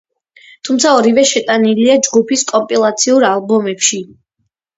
[0.69, 4.03] თუმცა, ორივე შეტანილია ჯგუფის კომპილაციურ ალბომებში.